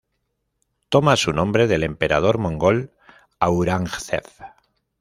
Toma 0.89 1.15
su 1.15 1.31
nombre 1.31 1.67
del 1.67 1.83
emperador 1.83 2.39
mogol 2.39 2.91
Aurangzeb. 3.39 4.23